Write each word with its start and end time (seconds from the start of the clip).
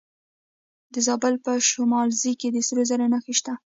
د 0.93 0.95
زابل 1.07 1.33
په 1.45 1.51
شمولزای 1.69 2.33
کې 2.39 2.47
د 2.51 2.57
سرو 2.67 2.83
زرو 2.89 3.05
نښې 3.13 3.33
شته. 3.39 3.53